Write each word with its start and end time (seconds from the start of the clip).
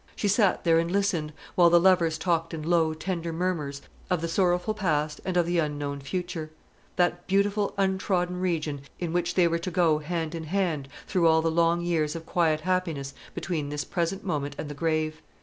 She 0.15 0.27
sat 0.27 0.63
there 0.63 0.79
and 0.79 0.89
listened, 0.89 1.31
while 1.53 1.69
the 1.69 1.79
lovers 1.79 2.17
talked 2.17 2.55
in 2.55 2.63
low 2.63 2.95
tender 2.95 3.31
murmurs 3.31 3.83
of 4.09 4.21
the 4.21 4.27
sorrowful 4.27 4.73
past 4.73 5.21
and 5.25 5.37
of 5.37 5.45
the 5.45 5.59
unknown 5.59 5.99
future; 5.99 6.49
that 6.95 7.27
beautiful 7.27 7.75
untrodden 7.77 8.39
region, 8.39 8.81
in 8.97 9.13
which 9.13 9.35
they 9.35 9.47
were 9.47 9.59
to 9.59 9.69
go 9.69 9.99
hand 9.99 10.33
in 10.33 10.45
hand 10.45 10.87
through 11.05 11.27
all 11.27 11.43
the 11.43 11.51
long 11.51 11.81
years 11.81 12.15
of 12.15 12.25
quiet 12.25 12.61
happiness 12.61 13.13
between 13.35 13.69
the 13.69 13.85
present 13.91 14.23
moment 14.23 14.55
and 14.57 14.69
the 14.69 14.73
grave. 14.73 15.21